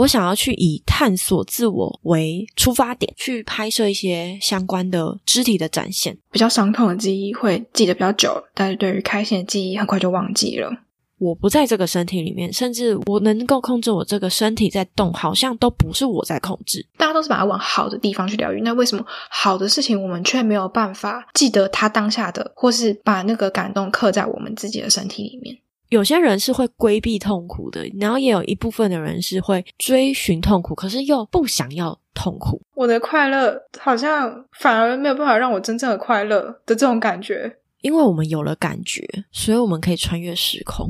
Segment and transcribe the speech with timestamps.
[0.00, 6.16] 我想要去以探索自我为出发点，去拍摄一些相关的肢体的展现。
[6.30, 10.70] 比较伤痛的记忆会记得比较久，但是对于开心的记忆很快就忘记了。
[11.18, 16.86] 我不在这个身体里面，甚至我能够控制我这个身体在动，好像都不是我在控制。
[16.96, 25.58] 大家都是把它往好的地方去疗愈，那为什么好的事情我们却没有办法记得它当下的，或是把那个感动刻在我们自己的身体里面？
[25.90, 32.62] 有些人是会规避痛苦的，然后也有一部分的人是会追寻痛苦，可是又不想要痛苦。
[32.76, 40.88] 我的快乐好像反而没有办法让我真正的快乐的这种感觉，因为我们有了感觉，所以我们可以穿越时空。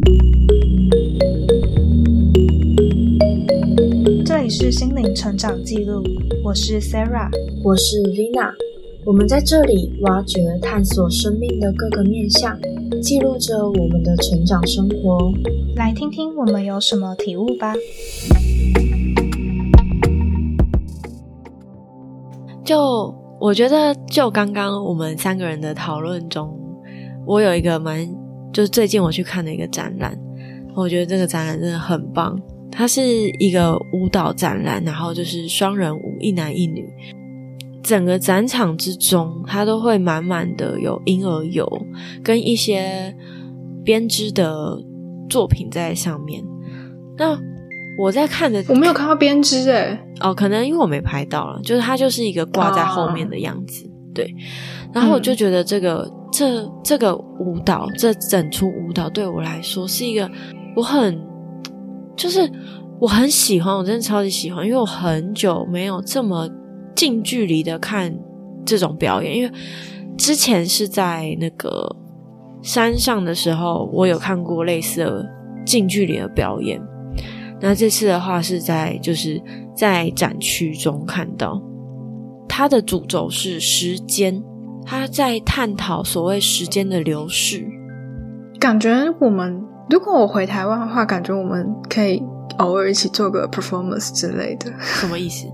[4.27, 6.05] 这里是心灵成长记录，
[6.45, 7.30] 我是 Sarah，
[7.65, 8.53] 我是 Vina。
[9.07, 12.55] 我们在这里挖掘、探索生命的各个面向，
[12.99, 15.33] 记录着我们的成长生活。
[15.77, 17.75] 来听听我们有什么体悟吧。
[22.65, 26.57] 就我觉得，就刚刚我们三个人的讨论中，
[27.27, 28.09] 我有一个蛮，
[28.52, 30.16] 就是最近我去看的一个展览，
[30.77, 32.38] 我觉得这个展览真的很棒。
[32.71, 33.02] 它是
[33.38, 36.88] 一个舞蹈展览，然后就是双人舞，一男一女。
[37.83, 41.67] 整个展场之中，它都会满满的有婴儿油
[42.23, 43.15] 跟一些
[43.85, 44.79] 编织的
[45.29, 46.45] 作品在上面。
[47.17, 47.39] 那
[47.99, 49.99] 我在看的，我没有看到编织诶。
[50.21, 53.89] 哦，可能因为我没拍到了，就是它就是一个挂在后面的样子。
[54.15, 54.35] 对，
[54.93, 60.31] 然后我就觉得这个这这个舞蹈，这整出舞蹈对我来说是一个
[60.77, 61.21] 我很
[62.17, 62.51] 就是
[63.01, 66.49] 我很喜欢，我真的超级喜欢，因为我很久没有这么。
[67.00, 68.15] 近距离的看
[68.62, 69.50] 这种表演，因为
[70.19, 71.97] 之前是在那个
[72.60, 75.26] 山上的时候，我有看过类似的
[75.65, 76.78] 近距离的表演。
[77.59, 79.43] 那这次的话是在就是
[79.75, 81.59] 在展区中看到，
[82.47, 84.43] 它的主轴是时间，
[84.84, 87.66] 他在探讨所谓时间的流逝。
[88.59, 89.59] 感觉我们
[89.89, 92.22] 如果我回台湾的话，感觉我们可以
[92.59, 94.71] 偶尔一起做个 performance 之类的。
[94.81, 95.47] 什么意思？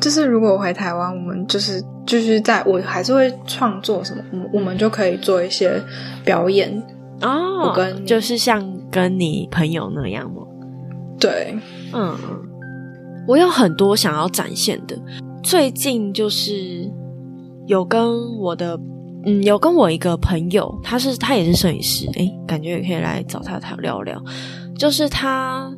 [0.00, 5.80] 就是如果我回台湾，我们就是就是在我还是会创作什么，我我们就可以做一些
[6.24, 6.70] 表演
[7.20, 7.68] 哦。
[7.68, 10.42] 我跟就是像跟你朋友那样吗？
[11.18, 11.54] 对，
[11.92, 12.16] 嗯，
[13.28, 14.96] 我有很多想要展现的。
[15.42, 16.90] 最近就是
[17.66, 18.78] 有跟我的
[19.26, 24.18] 嗯，有跟我一个朋友，他是他也是摄影师，诶，感觉也可以来找他谈聊聊。
[24.78, 25.70] 就是他。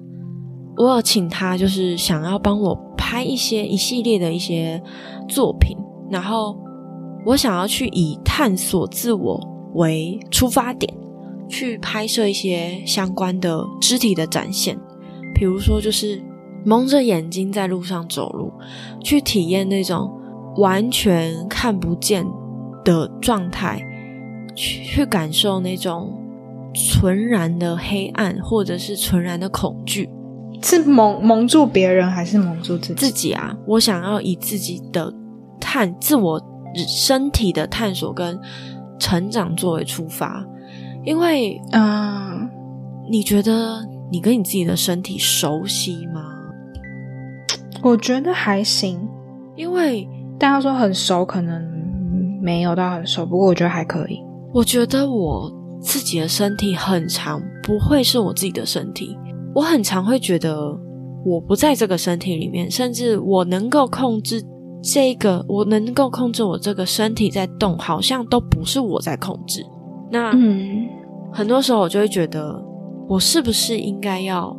[0.74, 2.74] 我有请他，就是想要帮我
[3.12, 4.82] 拍一些一系列的一些
[5.28, 5.76] 作品，
[6.10, 6.56] 然后
[7.26, 9.38] 我想要去以探索自我
[9.74, 10.90] 为出发点，
[11.46, 14.78] 去拍摄一些相关的肢体的展现，
[15.34, 16.22] 比如说就是
[16.64, 18.50] 蒙着眼睛在路上走路，
[19.04, 20.10] 去体验那种
[20.56, 22.26] 完全看不见
[22.82, 23.78] 的状态，
[24.54, 26.18] 去感受那种
[26.72, 30.08] 纯然的黑暗，或者是纯然的恐惧。
[30.62, 32.94] 是蒙蒙住别人，还是蒙住自己？
[32.94, 33.56] 自己啊！
[33.66, 35.12] 我想要以自己的
[35.60, 36.40] 探自我
[36.88, 38.38] 身体的探索跟
[38.98, 40.44] 成长作为出发，
[41.04, 42.48] 因为嗯，
[43.10, 46.22] 你觉得你跟你自己的身体熟悉吗？
[47.82, 49.08] 我觉得还行，
[49.56, 50.08] 因为
[50.38, 51.60] 大家说很熟，可能
[52.40, 54.20] 没有到很熟，不过我觉得还可以。
[54.54, 59.18] 我觉得我自己的身体很长，不会是我自己的身体。
[59.54, 60.56] 我很常会觉得
[61.24, 64.42] 我不在这个身体里面，甚至我能够控制
[64.82, 69.64] 这个，我能够控制我这个身体在动，好像都不是我在控制。
[70.10, 70.86] 那嗯，
[71.32, 72.62] 很多时候我就会觉得，
[73.08, 74.56] 我是不是应该要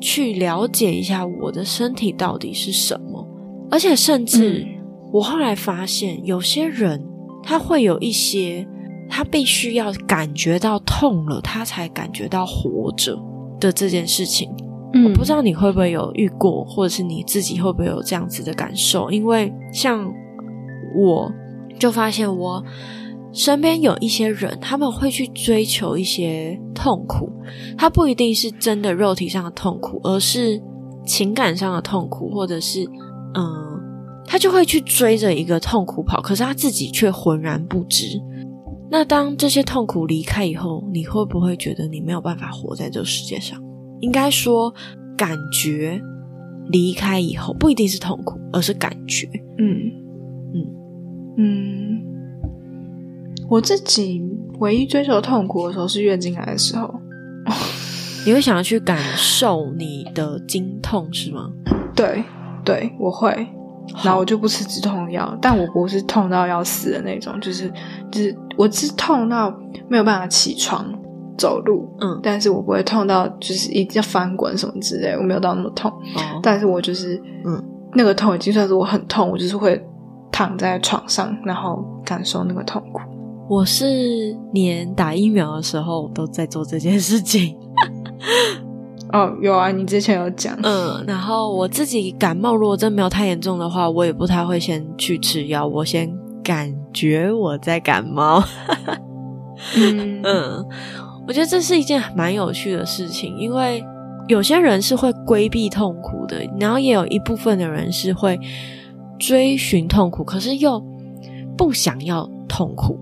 [0.00, 3.26] 去了解一下我的身体到底是什么？
[3.70, 4.66] 而且，甚至
[5.12, 7.06] 我后来发现，有些人
[7.42, 8.66] 他会有一些，
[9.08, 13.18] 他必须要感觉到痛了，他才感觉到活着。
[13.60, 14.48] 的这件事情，
[15.04, 19.10] 我不知道你会不会有遇过，或者是你自己会不会有这样子的感受？
[19.10, 20.12] 因为像
[20.96, 21.30] 我，
[21.78, 22.64] 就发现我
[23.32, 27.30] 身边有一些人，他们会去追求一些痛苦，
[27.76, 30.60] 他不一定是真的肉体上的痛苦，而是
[31.04, 32.84] 情感上的痛苦，或者是
[33.34, 33.80] 嗯，
[34.26, 38.20] 他就会去追着一个痛苦跑，可是他自己却浑然不知。
[38.90, 43.62] 那当这些痛苦离开以后，你会不会觉得你没有办法活在这个世界上？
[44.00, 44.72] 应该说，
[45.16, 46.00] 感觉
[46.70, 49.28] 离开以后不一定是痛苦，而是感觉。
[49.58, 49.90] 嗯
[50.54, 50.66] 嗯
[51.36, 52.02] 嗯，
[53.48, 54.22] 我自己
[54.60, 56.94] 唯一追求痛苦的时候是月经来的时候。
[58.26, 61.50] 你会想要去感受你的经痛是吗？
[61.94, 62.22] 对
[62.64, 63.30] 对，我会，
[64.04, 67.72] 然后我就不吃止痛药，但我不是痛到要死的那种，就是
[68.10, 69.56] 就是我是痛到
[69.88, 70.84] 没有办法起床
[71.38, 77.16] 走路，嗯但是我不会痛到就是一定要翻滚什么之类，我没有到那么痛，哦，但是我就是
[77.46, 77.64] 嗯
[77.94, 79.80] 那个痛已经算是我很痛，我就是会
[80.32, 83.00] 躺在床上，然后感受那个痛苦。
[83.48, 87.56] 我是连打疫苗的时候都在做这件事情。
[89.10, 96.14] 哦，有啊，你之前有讲，嗯，然后我自己感冒，如果真没有太严重的话，我也不太会先去吃药，我先
[96.48, 98.42] 感觉我在感冒。
[99.76, 100.64] 嗯嗯，
[101.26, 103.84] 我觉得这是一件蛮有趣的事情，因为
[104.28, 108.40] 有些人是会规避痛苦的，然后也有一部分的人是会
[109.18, 110.82] 追寻痛苦，可是又
[111.54, 112.98] 不想要痛苦，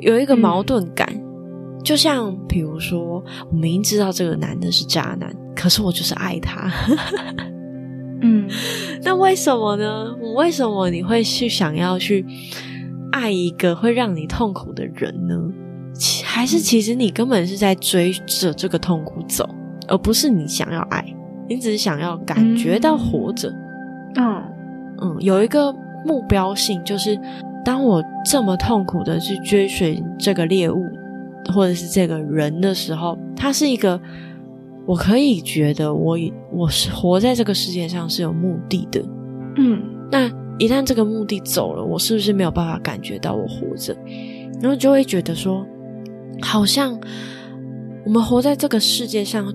[0.00, 1.08] 有一个矛盾感。
[1.82, 6.70] 就像比如说，我明明知道这个男的是渣男，可是我就是爱他。
[8.22, 8.48] 嗯
[9.02, 10.14] 那为什么呢？
[10.34, 12.24] 为什么你会去想要去
[13.12, 15.34] 爱一个会让你痛苦的人呢？
[15.94, 19.48] 其还是其实你根本是在追着这个痛苦走，
[19.88, 21.04] 而不是你想要爱，
[21.48, 23.52] 你只是想要感觉到活着。
[24.16, 24.42] 嗯
[25.02, 25.72] 嗯，有一个
[26.04, 27.18] 目标性，就是
[27.64, 30.84] 当我这么痛苦的去追寻这个猎物
[31.52, 34.00] 或者是这个人的时候，它是一个
[34.86, 39.02] 我可以觉得我以我是活在这个世界上是有目的的。
[39.56, 40.28] 嗯那
[40.58, 43.96] 一旦这个目的走了，我是不是没有办法感觉到我活着？
[44.60, 45.64] 然后就会觉得说，
[46.42, 46.98] 好像
[48.04, 49.54] 我们活在这个世界上，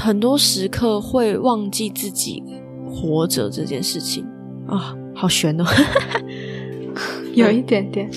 [0.00, 2.42] 很多时刻会忘记自己
[2.88, 4.24] 活着这件事情
[4.66, 5.64] 啊，好悬哦。
[7.34, 8.08] 有一点点。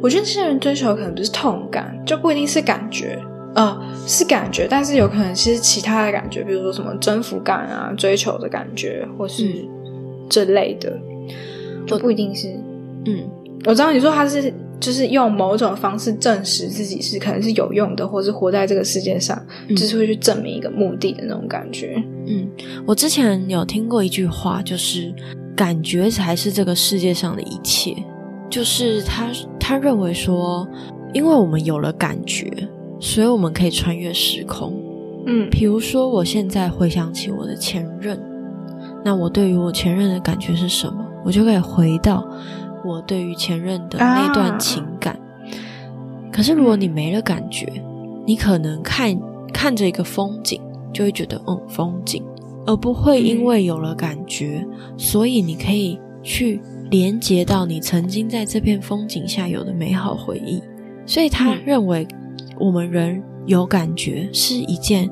[0.00, 3.18] 我觉得这些人追求的可能不是痛感，就不一定是感觉，
[3.54, 9.64] 呃，是感觉，但是有可能是其他的感觉，比如说什么征服感啊、追求的感觉，或是
[10.28, 10.92] 这类的，
[11.86, 12.48] 就不一定是。
[13.06, 13.22] 嗯，
[13.64, 22.02] 我知道你说他是就是用某种方式证实自己是可能是有用的，或是活在这个世界上，嗯就是会去证明一个目的的那种感觉。
[22.26, 22.48] 嗯，
[22.86, 25.14] 我之前有听过一句话，就是
[25.54, 27.94] 感觉才是这个世界上的一切。
[28.50, 30.66] 就是他他认为说，
[31.12, 32.50] 因为我们有了感觉，
[33.04, 34.72] 所以我们可以穿越时空。
[35.26, 38.18] 嗯比如说，我现在回想起我的前任，
[39.04, 41.04] 那我对于我前任的感觉是什么？
[41.22, 42.26] 我就可以回到
[42.82, 45.20] 我对于前任的那段情感。
[46.32, 47.70] 可是，如果你没了感觉，
[48.26, 49.14] 你可能看
[49.52, 50.58] 看着一个风景，
[50.90, 52.24] 就会觉得嗯风景，
[52.64, 54.66] 而不会因为有了感觉，
[54.96, 56.58] 所以你可以去
[56.90, 60.62] 连接到你曾经在这片风景下有的美好回忆。
[61.06, 62.08] 所以他嗯认为
[62.58, 65.10] 我们人有感觉是一件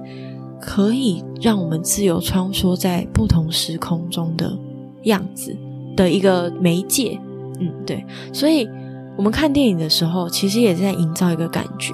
[0.61, 4.57] 可以让我们自由穿梭在不同时空中的
[5.05, 5.57] 样子
[5.97, 7.19] 的一个媒介。
[7.59, 8.69] 嗯，对，所以
[9.17, 11.93] 我们看电影的时候，其实也在营造一个感觉；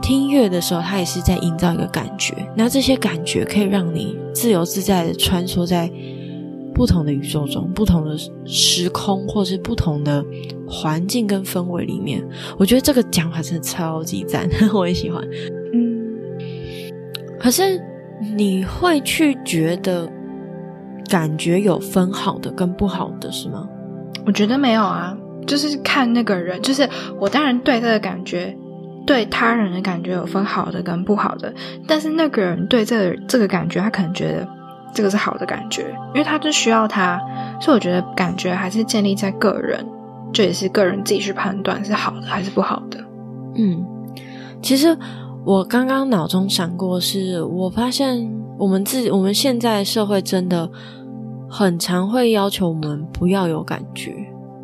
[0.00, 2.34] 听音乐的时候，它也是在营造一个感觉。
[2.56, 5.90] 那这些感觉可以让你自由自在的穿梭在
[6.74, 10.24] 不同的宇宙中、不同的时空，或是不同的
[10.68, 12.22] 环境跟氛围里面。
[12.58, 15.22] 我觉得这个讲法真的超级赞， 我也喜欢。
[15.72, 16.18] 嗯，
[17.38, 17.80] 可是
[18.36, 20.10] 你会去觉得
[21.08, 23.68] 感觉有分好的跟不好的是吗？
[24.26, 25.16] 我觉得没有啊，
[25.46, 26.88] 就是看那个人，就是
[27.20, 28.56] 我当然对这个感觉，
[29.06, 31.52] 对他人的感觉有分好的跟不好的，
[31.86, 34.48] 但是那个人对这个这个感觉，他可能觉得
[34.94, 37.20] 这个是好的感觉，因为他就需要他，
[37.60, 39.84] 所以我觉得感觉还是建立在个人，
[40.32, 42.98] 这也是个人自己去判断是好的还是不好的。
[43.56, 43.84] 嗯，
[44.62, 44.96] 其实
[45.44, 50.70] 我刚刚脑中闪过是，我发现我们自己我们现在社会真的
[51.50, 54.14] 很常会要求我们不要有感觉，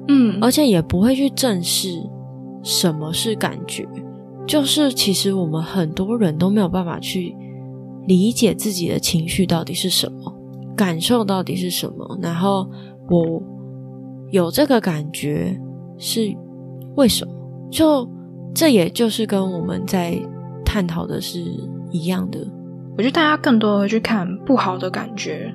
[0.08, 1.88] 嗯而且也不会去正视
[2.62, 3.86] 什么是感觉。
[4.46, 7.36] 就是其实我们很多人都没有办法去
[8.10, 10.34] 理解自己的情绪到底是什么，
[10.76, 12.68] 感受到底是什么，然后
[13.08, 13.40] 我
[14.32, 15.56] 有这个感觉
[15.96, 16.28] 是
[16.96, 17.32] 为什么？
[17.70, 18.04] 就
[18.52, 20.20] 这也就是跟我们在
[20.64, 21.38] 探讨的是
[21.92, 22.40] 一样的。
[22.96, 25.54] 我觉得大家更多的会去看不好的感觉，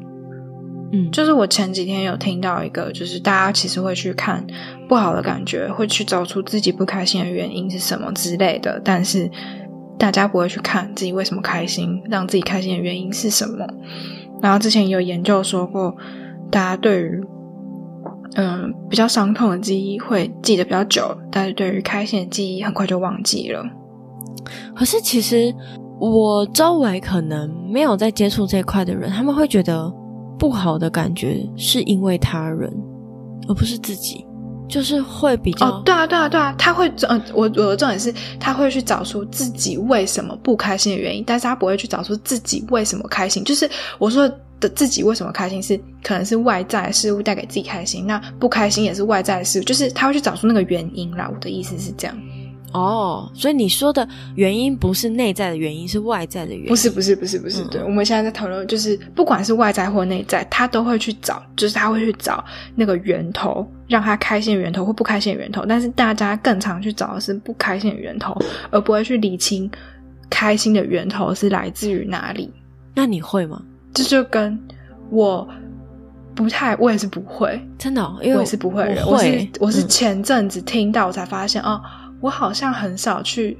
[0.93, 4.47] 嗯，就是我前几天有听到一个，就是大家其实会去看
[4.87, 9.29] 不好的感觉，会去找出自己不开心的原因是什么之类的，但是
[9.97, 13.65] 大家不会去看自己为什么开心，让自己开心的原因是什么。
[14.41, 15.95] 然后之前也有研究说过，
[16.51, 17.23] 大家对于
[18.35, 23.63] 嗯比较伤痛的记忆会记得比较久，但是对于开心的记忆很快就忘记了。
[24.75, 25.53] 可是其实
[25.99, 29.91] 我周围可能没有在接触这块的人，他们会觉得
[30.37, 32.71] 不好的感觉是因为他人，
[33.47, 34.25] 而不是自己，
[34.67, 43.43] 就是会比较哦，对啊，对啊，对啊，他会，呃，我我的重点是，他会去找出自己为什么不开心的原因，但是他不会去找出自己为什么开心。
[43.43, 44.29] 就是我说
[44.59, 51.29] 的自己为什么开心，是可能是外在事物带给自己开心，那不开心也是外在的事物，就是他会去找出那个原因啦。
[51.33, 52.17] 我的意思是这样。
[52.75, 56.67] 哦，所以你说的原因不是内在的原因，是外在的原因。
[56.67, 57.63] 不是，不是，不是，不是。
[57.63, 62.43] 嗯对，我们现在在讨论，就是不管是外在或内在，他都会去找，就是他会去找
[62.75, 65.65] 那个源头，让他开心的源头或不开心的源头。
[65.65, 68.37] 但是大家更常去找的是不开心的源头，
[68.69, 69.69] 而不会去理清
[70.29, 72.51] 开心的源头是来自于哪里。
[72.93, 73.61] 那你会吗？
[73.93, 74.59] 这就跟
[75.09, 75.47] 我
[76.33, 79.05] 不太，我也是不会，真的哦、因为我也是不会的人。
[79.05, 81.81] 我我是我是嗯前阵子听到我才发现，哦，
[82.21, 83.57] 我好像很少去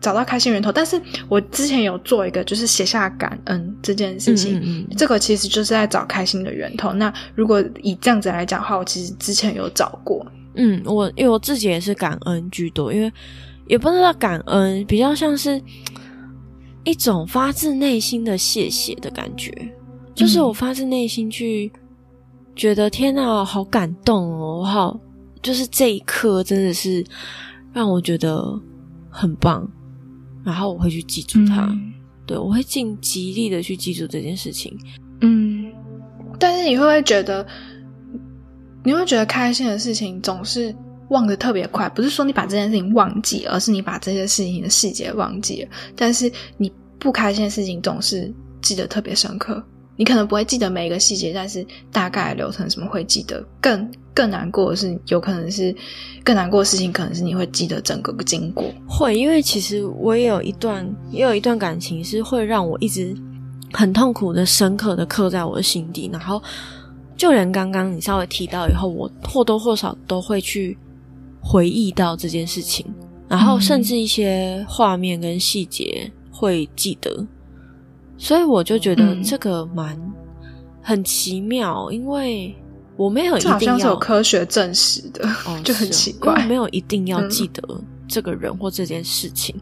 [0.00, 0.70] 找到开心源头。
[0.72, 4.60] 但是我之前有做一个，就是写下感恩这件事情。
[4.62, 6.92] 嗯这个其实就是在找开心的源头。
[6.92, 10.26] 那如果以这样子来讲的话，我其实之前有找过。
[10.54, 13.12] 嗯，我因为我自己也是感恩居多，因为
[13.66, 15.60] 也不知道感恩，比较像是
[16.84, 19.52] 一种发自内心的谢谢的感觉，
[20.14, 21.70] 就是我发自内心去
[22.56, 24.98] 觉得天哪，好感动哦，我好，
[25.42, 27.04] 就是这一刻真的是
[27.72, 28.60] 让我觉得
[29.10, 29.68] 很棒，
[30.44, 31.92] 然后我会去记住它，嗯
[32.26, 34.76] 对我会尽极力的去记住这件事情。
[35.22, 35.72] 嗯，
[36.38, 37.46] 但是你会不会觉得，
[38.84, 40.74] 你会觉得开心的事情总是
[41.08, 41.88] 忘得特别快？
[41.88, 45.70] 不是说你把这件事情忘记，而是你把这些事情的细节忘记了。
[45.96, 49.64] 但是你不开心的事情总是记得特别深刻。
[49.96, 53.42] 你可能不会记得每一个细节，但是大概流程什么会记得。
[53.60, 55.72] 更更难过的是，有可能是
[56.24, 58.64] 更难过的事情，可能是你会记得整个经过。
[58.84, 63.16] 会，因为其实我也有一段，也有一段感情是会让我一直
[63.72, 66.10] 很痛苦的、深刻的刻在我的心底。
[66.12, 66.42] 然后，
[67.16, 70.76] 就连刚刚你稍微提到以后，我或多或少都会去
[71.40, 72.84] 回忆到这件事情，
[73.28, 77.24] 然后甚至一些画面跟细节会记得。
[78.16, 79.96] 所以我就觉得嗯这个蛮
[80.82, 82.52] 很奇妙，因为
[82.98, 86.44] 我没有一定要像是有科学证实的，哦， 就很奇怪。
[86.46, 87.62] 没有一定要嗯记得
[88.08, 89.54] 这个人或这件事情，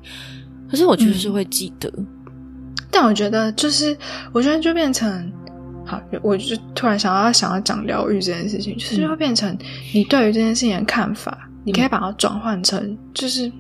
[0.70, 1.92] 可是我就是会记得。
[2.90, 3.94] 但我觉得，就是
[4.32, 5.30] 我觉得就变成，
[5.84, 9.54] 好，我就突然想要想要讲疗愈这件事情，就是嗯会变成
[9.92, 13.52] 你对于这件事情的看法，你可以把它转换成，就是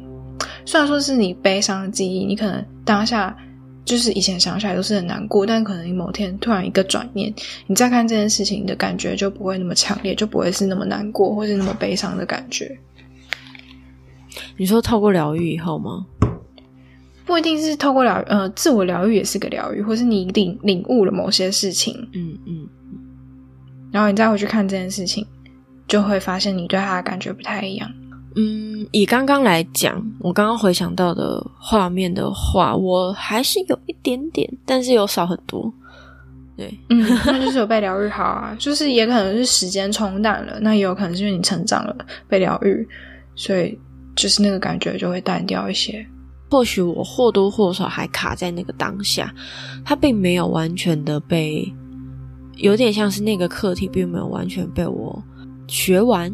[0.64, 3.36] 虽然说是你悲伤的记忆，你可能当下
[3.86, 7.32] 就是以前想起来都是很难过，但可能你某天突然一个转念，
[7.68, 12.76] 你再看这件事情，你的感觉就不会那么强烈，就不会是那么难过或是那么悲伤的感觉。
[14.56, 16.04] 你说透过疗愈以后吗？
[17.24, 22.68] 不一定是透过疗呃自我疗愈也是个疗愈，或是你领领悟了某些事情，嗯嗯，
[23.92, 25.26] 然后你再回去看这件事情，
[25.86, 27.90] 就会发现你对他的感觉不太一样。
[28.36, 35.72] 嗯，以刚刚来讲，我刚刚回想到的画面的话，我还是有一点点，但是有少很多。
[36.56, 41.96] 对，嗯，那就是有被疗愈好啊，就是也可能是时间冲淡了，那也有可能是因为你成长了，
[42.28, 42.86] 被疗愈，
[43.34, 43.78] 所以
[44.14, 46.06] 就是那个感觉就会淡掉一些。
[46.50, 49.34] 或许我或多或少还卡在那个当下，
[49.84, 51.70] 它并没有完全的被，
[52.56, 55.22] 有点像是那个课题并没有完全被我
[55.66, 56.30] 学完。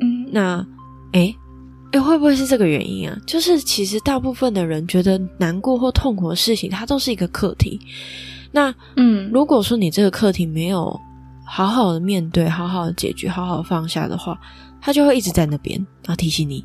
[0.00, 0.66] 嗯，那，
[1.12, 1.34] 诶
[1.92, 3.16] 诶，会不会是这个原因啊？
[3.26, 7.80] 就是其实大部分的人觉得难过或痛苦的事情，它都是一个课题。
[8.50, 10.98] 那嗯，如果说你这个课题没有
[11.46, 14.38] 好好的面对、好好的解决、好好的放下的话，
[14.80, 16.64] 它就会一直在那边，然后提醒你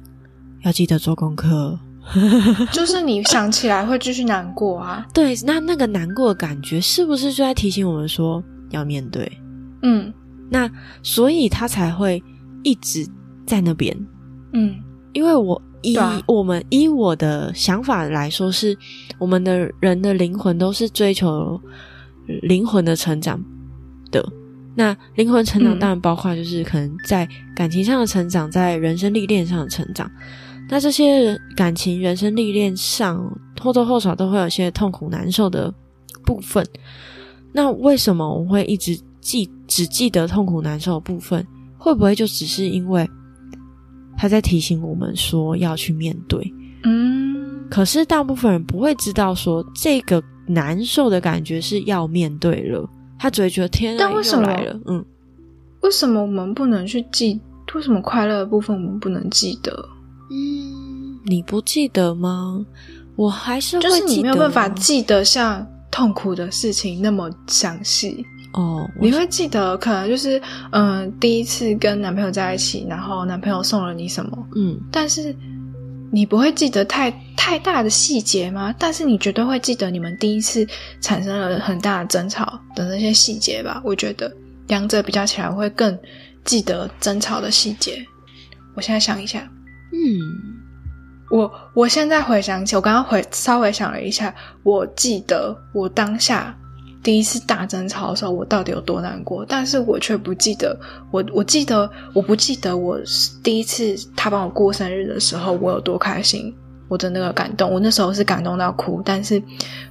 [0.63, 1.77] 要记得做功课。
[2.71, 5.05] 就是你想起来会继续难过啊。
[5.13, 9.29] 对，那那个难过的感觉，是不是就在提醒我们说要面对？
[9.81, 10.13] 嗯
[10.49, 10.71] 那
[11.03, 12.23] 所以他才会
[12.63, 13.05] 一直
[13.45, 13.93] 在那边。
[14.53, 14.73] 嗯
[15.13, 18.77] 因为我以、啊我们以我的想法来说是，
[19.17, 21.59] 我们的人的灵魂都是追求
[22.43, 23.43] 灵魂的成长
[24.11, 24.23] 的。
[24.75, 30.09] 那灵魂成长嗯当然包括就是可能在感情上的成长，在人生历练上的成长。
[30.69, 33.19] 那这些人感情、人生历练上
[33.59, 35.73] 或多或少都会有一些痛苦难受的
[36.25, 36.63] 部分。
[37.53, 41.43] 那为什么我们会一直记只记得痛苦难受的部分？
[41.77, 43.09] 会不会就只是因为
[44.17, 46.51] 他在提醒我们说要去面对？
[46.83, 54.79] 嗯，可是大部分人不会知道说这个难受的感觉是要面对了，他只会觉得天啊，又但为什么来了？
[54.87, 55.05] 嗯，
[55.81, 57.39] 为什么我们不能去记？
[57.75, 59.71] 为什么快乐的部分我们不能记得？
[60.31, 62.65] 嗯，你不记得吗？
[63.15, 68.25] 我还是就是你没有办法记记得像痛苦的事情那么详细。
[68.57, 75.35] 得哦，你会记得可能就是嗯、呃第一次跟男朋友在一起，然后男朋友送了你什么，嗯但是
[76.11, 78.73] 你不会记得太太大的细节吗？
[78.79, 80.65] 但是你绝对会记得你们第一次
[81.01, 83.81] 产生了很大的争吵的那些细节吧？
[83.83, 84.31] 我觉得
[84.67, 85.97] 两者比较起来，我会更
[86.45, 88.03] 记得争吵的细节。
[88.73, 89.39] 我现在想一下，
[89.91, 90.57] 嗯
[91.29, 94.33] 我我现在回想起，我刚刚回稍微想了一下，
[94.63, 96.57] 我记得我当下
[97.07, 100.77] 第一次大争吵的时候，我到底有多难过，但是我却不记得
[101.09, 102.99] 我我记得我不记得我
[103.41, 106.53] 第一次他帮我过生日的时候，我有多开心，
[106.89, 109.41] 我的那个感动，我那时候是感动到哭，但是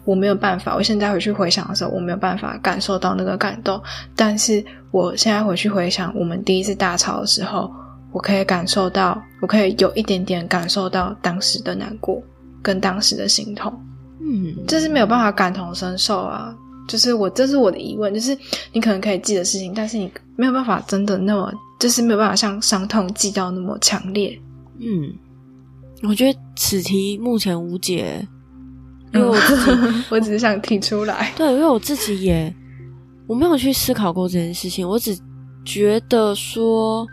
[0.04, 3.80] 我没有办法，我现在回去回想的时候，我没有办法感受到那个感动，
[4.14, 7.73] 但是我现在回去回想我们第一次大吵的时候。
[8.12, 12.23] 我可以感受到，我可以有一点点感受到当时的难过
[12.62, 13.70] 跟当时的心痛，
[14.20, 16.56] 嗯，这是没有办法感同身受啊。
[16.88, 18.36] 就是我，这是我的疑问，就是
[18.72, 24.38] 你可能可以记得事情，但是你没有办法真的那么，就是没有办法像伤痛记到那么强烈。
[24.78, 25.12] 嗯，
[26.08, 28.26] 我觉得此题目前无解，
[29.14, 29.70] 因为我自己
[30.10, 31.32] 我只是想提出来。
[31.36, 32.54] 对，因为我自己也
[33.26, 35.16] 我没有去思考过这件事情，我只
[35.64, 37.06] 觉得说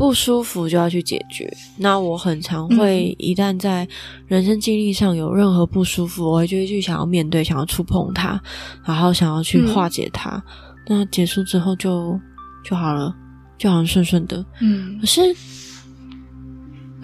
[0.00, 1.46] 不舒服就要去解决。
[1.76, 3.86] 那我很常会一旦在
[4.26, 8.40] 人生经历上有任何不舒服，我会就会去想要面对，想要触碰它，
[8.82, 10.42] 然后想要去化解它。
[10.88, 12.18] 那结束之后就
[12.64, 13.14] 就好了，
[13.58, 14.42] 就好像顺顺的。
[14.62, 15.20] 嗯可是，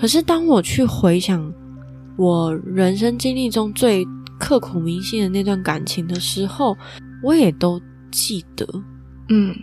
[0.00, 1.52] 可是当我去回想
[2.16, 4.06] 我人生经历中最
[4.40, 6.74] 刻骨铭心的那段感情的时候，
[7.22, 7.78] 我也都
[8.10, 8.66] 记得。
[9.28, 9.54] 嗯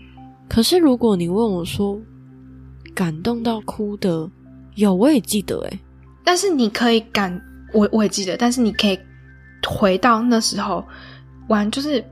[0.47, 1.99] 可是如果你问我说
[2.93, 4.29] 感动到哭的，
[4.75, 5.79] 有我也记得诶、
[6.23, 7.41] 但是你可以感，
[7.73, 8.97] 我我也记得，但是你可以
[9.67, 10.83] 回到那时候
[11.47, 12.03] 玩，就是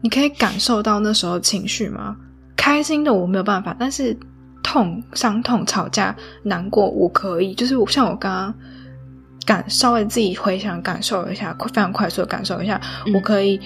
[0.00, 2.16] 你可以感受到那时候情绪吗？
[2.56, 4.16] 开心的我没有办法，但是
[4.62, 8.54] 痛、伤痛、吵架、难过我可以，就是我像我刚刚
[9.46, 13.60] 感稍微自己回想感受一下，快非常快速的感受一下，嗯我可以。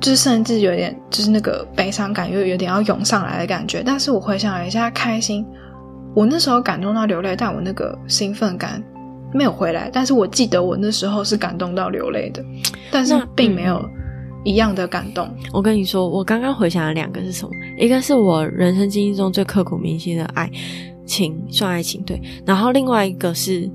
[0.00, 5.46] 就是甚至有点，就是那个悲伤感又有点要涌上来的感觉，但是我回想了一下，开心，
[6.14, 8.82] 我那时候感动到流泪，但我那个兴奋感
[9.32, 12.44] 没有回来，但是我记得我那时候是感动到流泪的，
[12.90, 13.82] 但是并没有
[14.44, 15.28] 一样的感动。
[15.52, 17.50] 我跟你说，我刚刚回想了两个是什么？
[17.78, 20.50] 一个是我人生经历中最刻骨铭心的爱
[21.06, 22.20] 情，算爱情对。
[22.44, 23.70] 然后另外一个是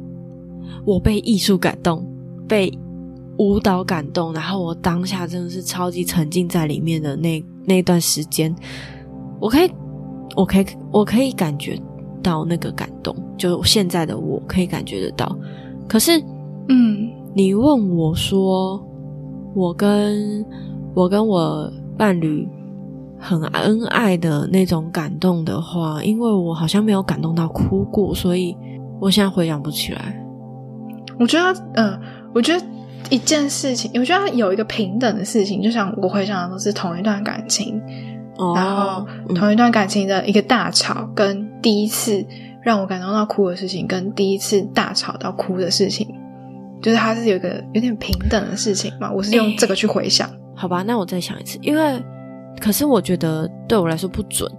[0.85, 2.05] 我被艺术感动，
[2.47, 2.71] 被
[3.37, 8.55] 舞蹈感动，然后我当下真的是超级沉浸在里面的那那段时间，
[9.39, 9.71] 我可以，
[10.35, 11.79] 我可以，我可以感觉
[12.27, 15.33] 到那个感动，就现在的我可以感觉得到。
[15.87, 16.21] 可是
[16.67, 18.85] 嗯你问我说，
[19.55, 20.45] 我跟
[20.93, 22.45] 我跟我伴侣
[23.17, 28.53] 很恩爱的那种感动的话，因为我好像没有感动到哭过，所以
[28.99, 30.21] 我现在回想不起来。
[31.17, 31.99] 我觉得，嗯、
[32.33, 32.65] 我觉得
[33.09, 37.81] 一件事情，我觉得有一个平等的事情，就像我回想的都是同一段感情，
[38.37, 42.25] 哦，然后嗯同一段感情的一个大吵，跟第一次
[42.63, 46.07] 让我感动到哭的事情，跟第一次大吵到哭的事情，
[46.81, 49.11] 就是它是有一个有点平等的事情嘛。
[49.11, 52.01] 我是用这个去回想，好吧，那我再想一次，因为
[52.59, 54.51] 可是我觉得对我来说不准，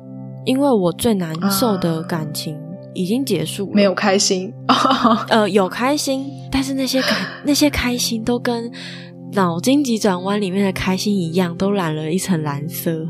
[0.45, 2.57] 因为我最难受的感情
[2.95, 4.53] 已经结束了，没有开心。
[5.29, 7.13] 呃，有开心，但是那些感
[7.45, 8.71] 那些开心都跟
[9.33, 13.07] 脑筋急转弯里面的开心一样，都染了一层蓝色。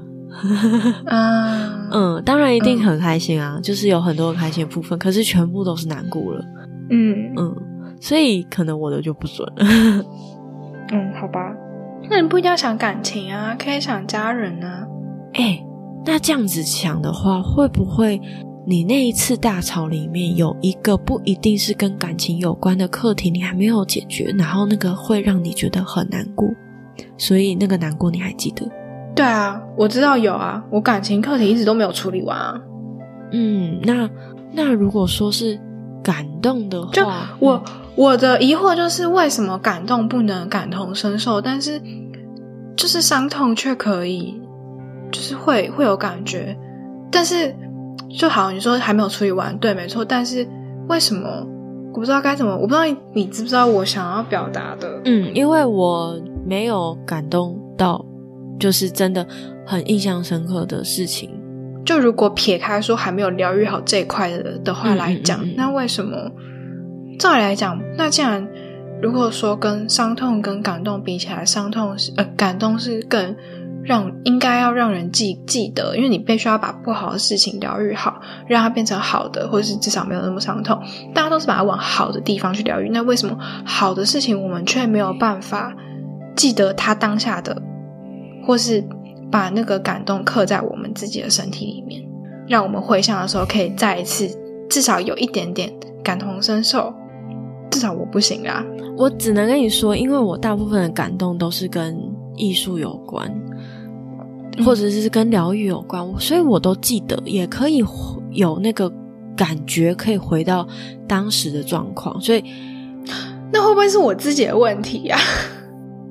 [1.07, 6.44] 啊，嗯，当然一定很开心啊，就是有很多开心的部分，可是全部都是难过了。
[6.90, 7.57] 嗯嗯，
[8.01, 10.05] 所以可能我的就不准了。
[10.92, 11.40] 嗯，好吧。
[12.09, 14.87] 那你不一定要想感情啊，可以想家人啊。
[15.35, 15.62] 哎、
[16.07, 18.18] 那这样子想的话，会不会
[18.66, 26.48] 你那一次大吵里面有一个不一定是跟感情有关的课题，你还没有解决，然后那个会让你觉得很难过，
[27.18, 28.66] 所以那个难过你还记得？
[29.19, 32.61] 对啊，我知道有啊，我感情课题一直都没有处理完啊。
[33.33, 34.09] 嗯，那
[34.53, 35.59] 那如果说是
[36.03, 37.07] 感动的话，就
[37.41, 37.63] 我
[37.97, 41.81] 我的疑惑就是，为什么感动不能感同身受，但是
[42.77, 44.41] 就是伤痛却可以，
[45.11, 46.57] 就是会会有感觉，
[47.11, 47.55] 但是
[48.19, 50.47] 就好，你说还没有处理完，对，没错，但是
[50.89, 51.45] 为什么
[51.93, 58.03] 我不知道该怎么，我不知道你你知不知道我想要表达的，嗯，因为我没有感动到，
[58.59, 59.27] 就是真的
[59.66, 61.31] 很印象深刻的事情。
[61.85, 66.31] 就如果撇开说还没有疗愈好这一块的的话嗯来讲，嗯嗯嗯那为什么
[67.18, 68.47] 照理来讲，那既然
[69.01, 73.35] 如果说跟伤痛跟感动比起来，伤痛是呃感动是更
[73.83, 80.79] 让应该要让人记记得，因为你必须要把不好的事情疗愈好，让它变成好的，或者是至少没有那么伤痛。
[81.14, 85.75] 大家都是把它往好的地方去疗愈，那为什么好的事情我们却没有办法
[86.37, 87.62] 记得它当下的，
[88.49, 88.83] 或是
[89.31, 92.03] 把那个感动刻在我们自己的身体里面，
[92.49, 94.27] 让我们回想的时候可以再一次
[94.71, 95.71] 至少有一点点
[96.03, 96.91] 感同身受。
[97.71, 98.65] 至少我不行啊，
[98.97, 101.95] 我只能跟你说，因为我大部分的感动都是跟
[102.37, 103.31] 艺术有关，
[104.65, 107.85] 或者是跟疗愈有关，所以我都记得，也可以
[108.31, 108.91] 有那个
[109.37, 110.67] 感觉，可以回到
[111.07, 112.19] 当时的状况。
[112.19, 112.43] 所以，
[113.53, 115.19] 那会不会是我自己的问题呀？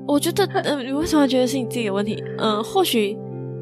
[0.08, 2.20] 我觉得，嗯，你为什么觉得是你自己的问题？
[2.38, 3.10] 嗯，或许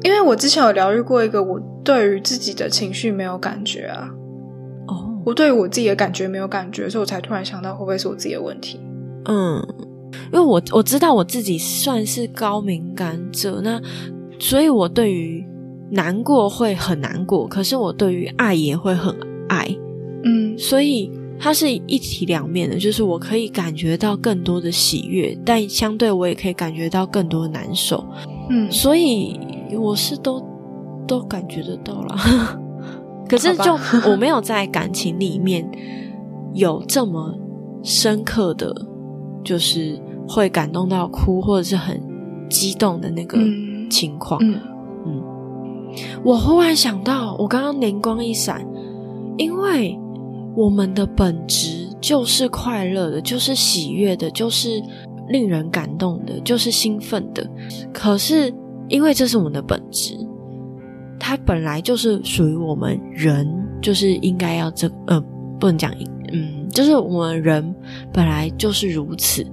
[0.01, 4.09] 因为我之前有疗愈过一个，我对于自己的情绪没有感觉啊。
[4.87, 8.79] 哦我对我自己的感觉没有感觉，所以我才突然想到，会不会是我自己的问题？
[9.25, 9.61] 嗯，
[10.31, 13.81] 因为我我知道我自己算是高敏感者，那
[14.39, 15.45] 所以我对于
[15.91, 19.13] 难过会很难过，可是我对于爱也会很
[19.49, 19.67] 爱，
[20.23, 28.05] 嗯，所以它是一体两面的，就是我可以感觉到更多的喜悦，但相对我也可以感觉到更多的难受，
[28.49, 29.39] 嗯，所以
[29.77, 30.43] 我是都
[31.07, 32.15] 都感觉得到了。
[33.29, 33.77] 可是，就
[34.09, 35.69] 我没有在感情里面
[36.53, 37.37] 有这么
[37.83, 38.73] 深刻的，
[39.43, 42.01] 就是会感动到哭或者是很
[42.49, 43.37] 激动的那个
[43.89, 44.39] 情况。
[44.41, 44.59] 嗯。
[45.05, 45.21] 嗯，
[46.23, 48.65] 我忽然想到，我刚刚灵光一闪，
[49.37, 49.99] 因为
[50.57, 54.81] 我们的本质就是快乐的，就是喜悦的，就是
[55.29, 57.47] 令人感动的，就是兴奋的。
[57.93, 58.51] 可是，
[58.89, 60.17] 因为这是我们的本质。
[61.19, 63.47] 它本来就是属于我们人，
[63.83, 65.21] 就是应该要这呃，
[65.59, 65.93] 不能讲
[66.31, 67.75] 嗯，就是我们人
[68.11, 69.45] 本来就是如此。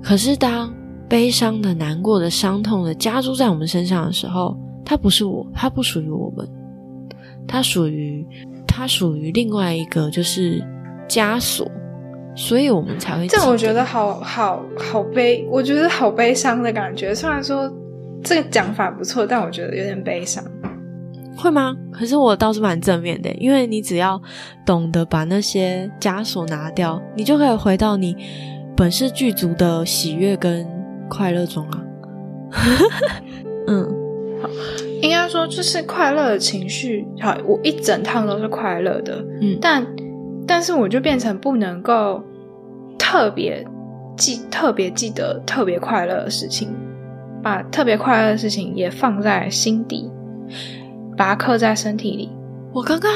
[0.00, 0.72] 可是当
[1.08, 6.48] 悲伤的、难过的、伤痛的加诸在我们身上的时候，它不是我，它不属于我们，
[7.48, 8.24] 它属于
[8.76, 10.62] 它属于另外一个就是
[11.08, 11.66] 枷锁，
[12.34, 13.26] 所以我们才会。
[13.26, 17.14] 这我觉得好好好悲，我觉得好悲伤的感觉。
[17.14, 17.72] 虽然说
[18.22, 20.44] 这个讲法不错，但我觉得有点悲伤。
[21.38, 21.74] 会吗？
[21.90, 24.20] 可是我倒是蛮正面的，因为你只要
[24.66, 28.14] 懂得把那些枷锁拿掉，你就可以回到你
[28.76, 30.66] 本是具足的喜悦跟
[31.08, 31.82] 快乐中啊。
[33.68, 33.84] 嗯，
[34.42, 34.48] 好，
[35.02, 39.86] 应该说就是快乐的情绪，好，我一整趟都是快乐的，嗯，但
[40.46, 42.22] 但是我就变成不能够
[42.98, 43.66] 特别
[44.16, 46.68] 记、特别记得特别快乐的事情，
[47.42, 50.10] 把特别快乐的事情也放在心底。
[51.16, 52.30] 把它刻在身体里。
[52.74, 53.10] 我刚刚，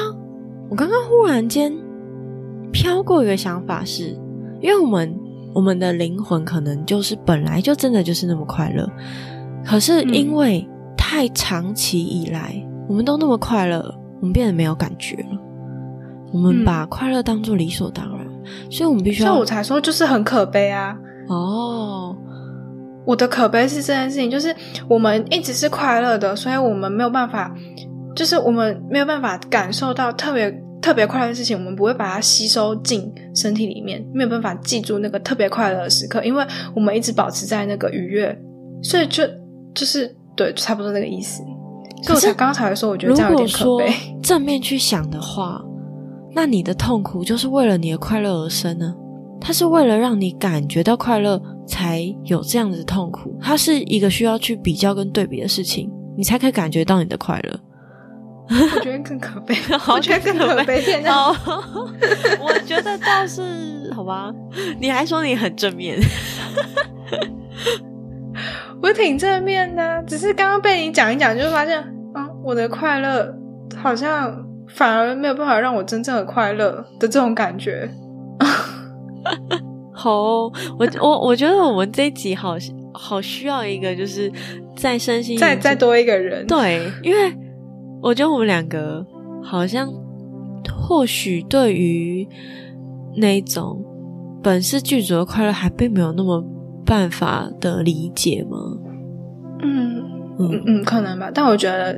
[0.70, 1.70] 我刚刚忽然间
[2.72, 4.16] 飘过一个想法，是
[4.62, 5.14] 因为我们
[5.54, 8.90] 我们的灵魂可能就是本来就真的就是那么快乐，
[9.66, 10.66] 可是因为
[11.10, 12.54] 太长期以来
[12.88, 13.84] 我们都那么快乐，
[14.20, 15.38] 我们变得没有感觉了。
[16.32, 18.24] 我们把快乐当做理所当然，
[18.70, 19.30] 所以我们必须要。
[19.30, 20.96] 所以我才说就是很可悲啊！
[21.28, 22.16] 哦，
[23.04, 24.54] 我的可悲是这件事情，就是
[24.88, 27.52] 我们一直是快乐的，所以我们没有办法。
[28.14, 30.48] 就是我们没有办法感受到特别
[30.80, 38.40] 特别快乐的事情，我们不会把它吸收进身体里面，没有办法记住那个特别快乐的时刻，因为我们一直保持在那个愉悦，
[38.80, 39.24] 所以就
[39.74, 41.42] 就是对，差不多那个意思。
[42.02, 43.92] 所以我才刚才说，我觉得这样有点可悲。
[44.22, 45.62] 正面去想的话，
[46.32, 48.94] 那你的痛苦就是为了你的快乐而生呢？
[49.40, 57.60] 它是为了让你感觉到快乐才有这样子的痛苦，它是一个需要去比较跟对比的事情，你才可以感觉到你的快乐。
[58.50, 59.54] 我觉得更可悲，
[59.94, 60.82] 我觉得更可悲。
[60.82, 61.28] 天哪！
[62.40, 64.32] 我觉得倒是好吧。
[64.80, 65.98] 你还说你很正面，
[68.82, 70.02] 我挺正面的。
[70.06, 71.80] 只是刚刚被你讲一讲，就发现，
[72.14, 73.34] 嗯，我的快乐
[73.76, 77.90] 好像反而没有办法让我真正的快乐的这种感觉。
[79.92, 80.12] 好，
[80.78, 82.56] 我我我觉得我们这一集好
[82.92, 84.32] 好需要一个，就是
[84.76, 87.36] 再身心再再多一个人，对，因为。
[88.02, 89.04] 我觉得我们两个
[89.42, 89.86] 好像，
[90.74, 92.26] 或许对于
[93.16, 93.84] 那种
[94.42, 96.42] 本是剧组的快乐，还并没有那么
[96.90, 98.58] 办法的理解吗？
[99.62, 100.02] 嗯
[100.40, 101.30] 嗯嗯，可能吧。
[101.32, 101.96] 但我觉得，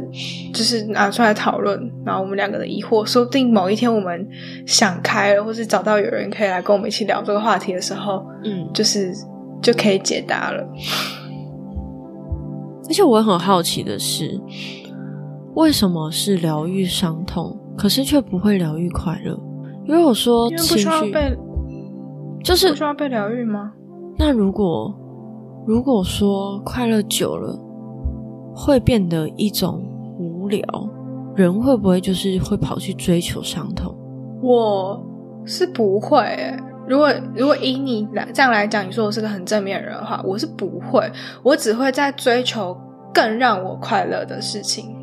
[0.52, 4.28] 就是拿出来讨论，然后我们两个的疑惑，说不定某一天我们
[4.66, 9.10] 想开了，或是找到有人可以来跟我们一起聊这个话题的时候，嗯，就是
[9.62, 10.62] 就可以解答了。
[12.86, 14.38] 而且我很好奇的是。
[15.54, 19.38] 为什么是疗愈伤痛，可是却不会疗愈快乐？
[19.86, 21.36] 因为我说情绪被，
[22.42, 23.72] 就是不需要被疗愈吗？
[24.16, 24.94] 那如果
[25.66, 27.58] 如果说快乐久了
[28.54, 29.82] 会变得一种
[30.18, 30.62] 无聊，
[31.34, 33.94] 人会不会就是会跑去追求伤痛？
[34.42, 35.02] 我
[35.44, 36.58] 是不会、欸。
[36.86, 41.10] 如果如果以你来这样来讲，你说我是个很正面的人的话，我是不会，
[41.42, 42.76] 我只会在追求
[43.14, 44.94] 更让我快乐的事情。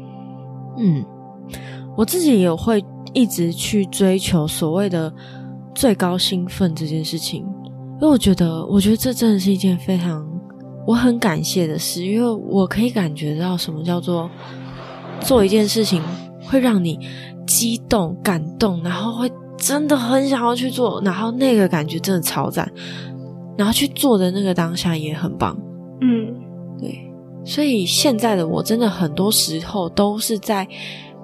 [0.77, 1.03] 嗯，
[1.95, 5.11] 我自己也会一直去追求所谓的
[5.73, 7.47] 最高兴奋这件事情，
[8.01, 10.25] 因为我觉得，我觉得这真的是一件非常
[10.87, 14.29] 我很感谢的事，因为我可以感觉到什么叫做
[15.19, 16.01] 做一件事情
[16.41, 16.97] 会让你
[17.45, 22.71] 激动、感动，然后会真的很想要去做，然后那个感觉真的超赞，
[23.57, 25.57] 然后去做的那个当下也很棒。
[25.99, 26.33] 嗯
[26.79, 27.11] 对，
[27.43, 30.65] 所以现在的我真的很多时候都是在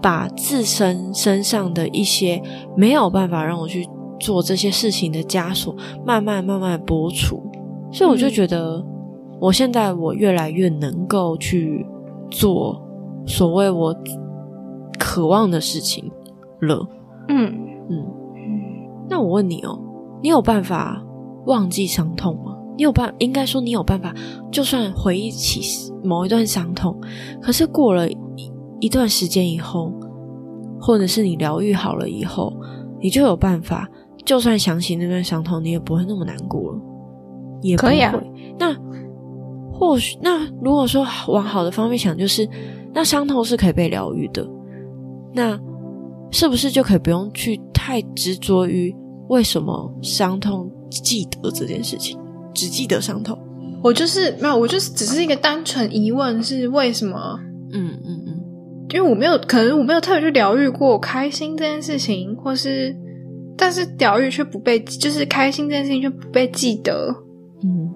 [0.01, 2.41] 把自身身上的一些
[2.75, 3.87] 没有办法让我去
[4.25, 7.43] 做这些事情的枷锁，慢慢慢慢剥除。
[7.91, 8.83] 所以我就觉得，
[9.39, 11.85] 我现在我越来越能够去
[12.31, 12.81] 做
[13.27, 13.95] 所谓我
[14.97, 16.11] 渴望的事情
[16.61, 16.87] 了。
[17.29, 17.53] 嗯
[17.87, 18.03] 嗯，
[19.07, 19.79] 那我问你哦，
[20.23, 21.05] 你有办法
[21.45, 22.57] 忘记伤痛吗？
[22.75, 24.11] 你有办，应该说你有办法，
[24.51, 26.99] 就算回忆起某一段伤痛，
[27.39, 28.17] 可是过了一
[28.81, 29.93] 一段时间以后，
[30.81, 32.51] 或者是你疗愈好了以后，
[32.99, 33.87] 你就有办法，
[34.25, 36.79] 就算想起那段伤痛，你也不会那么难过了，
[37.61, 37.77] 也。
[37.77, 38.13] 可以啊
[38.57, 38.75] 那
[39.71, 42.47] 或许，那如果说往好的方面想，就是
[42.93, 44.45] 那伤痛是可以被疗愈的，
[45.33, 45.59] 那
[46.31, 48.95] 是不是就可以不用去太执着于
[49.27, 52.17] 为什么伤痛记得这件事情，
[52.53, 53.37] 只记得伤痛？
[53.83, 57.39] 我就是没有，我就是只是一个单纯疑问，是为什么？
[57.71, 58.39] 嗯嗯嗯，
[58.93, 62.95] 因为我没有，可能我没有特别去疗愈过开心这件事情，或是，
[63.57, 67.15] 但是疗愈却不被，就是开心这件事情却不被记得。
[67.63, 67.89] 嗯，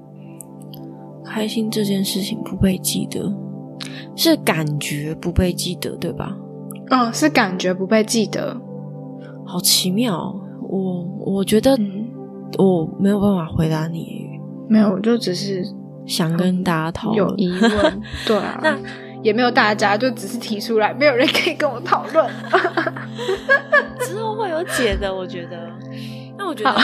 [1.26, 3.32] 开心这件事情不被记得，
[4.16, 6.38] 是感觉不被记得，对吧？
[6.90, 8.60] 嗯，是感觉不被记得。
[9.46, 12.08] 好奇妙哦，我我觉得嗯，
[12.58, 14.28] 我没有办法回答你，
[14.70, 15.64] 没有，我就只是
[16.06, 17.18] 想跟大家讨论。
[17.18, 18.02] 有疑问。
[18.26, 18.78] 对啊， 那
[19.22, 22.26] 也没有大家，就只是提出来，没有人可以跟我讨论。
[24.00, 25.70] 之后会有解的，我觉得。
[26.38, 26.82] 那我觉得，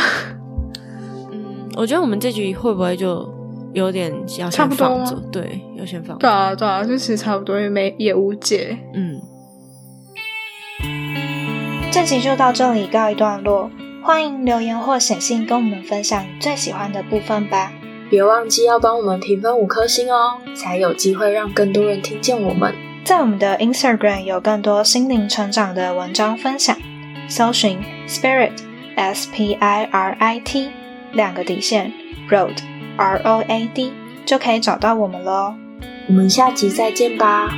[1.31, 3.33] 嗯，我觉得我们这局会不会就
[3.73, 5.15] 有点要先差不多吗放着？
[5.31, 6.19] 对，要先放着。
[6.19, 8.77] 对啊，对啊，就其实差不多，也没也无解。
[8.93, 9.21] 嗯，
[11.89, 13.71] 这集就到这里告一段落，
[14.03, 17.71] 欢迎留言或写信跟我们分享你最喜欢的部分吧。
[18.09, 22.73] 别忘记要帮我们评分五颗星哦，才有机会让更多人听见我们。
[23.03, 26.75] 在我们的 Instagram 有更多心灵成长的文章分享，
[27.27, 28.51] 搜寻 Spirit
[28.95, 30.69] S P I R I T
[31.13, 31.91] 两个底线
[32.29, 32.57] Road
[32.97, 33.93] R O A D
[34.25, 35.55] 就可以找到我们了哦。
[36.07, 37.49] 我们下集再见吧。